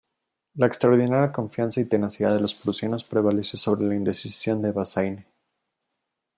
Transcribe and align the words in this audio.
La 0.55 0.65
extraordinaria 0.65 1.31
confianza 1.31 1.79
y 1.79 1.85
tenacidad 1.85 2.33
de 2.33 2.41
los 2.41 2.55
prusianos 2.55 3.03
prevaleció 3.03 3.59
sobre 3.59 3.85
la 3.85 3.93
indecisión 3.93 4.59
de 4.63 4.71
Bazaine. 4.71 5.27